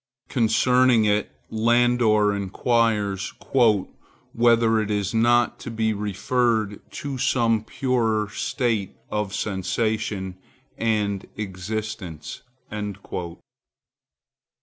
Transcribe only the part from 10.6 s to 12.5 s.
and existence."